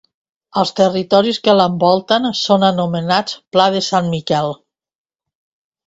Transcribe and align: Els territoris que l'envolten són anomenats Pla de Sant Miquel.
Els 0.61 0.71
territoris 0.79 1.39
que 1.49 1.55
l'envolten 1.59 2.27
són 2.41 2.67
anomenats 2.71 3.39
Pla 3.57 3.71
de 3.79 3.87
Sant 3.93 4.13
Miquel. 4.19 4.55